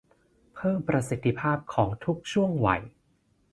[0.55, 2.81] เพิ่มประสิทธิภาพของทุกช่วงวัย